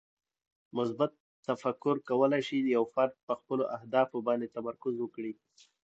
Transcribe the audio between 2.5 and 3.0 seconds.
چې یو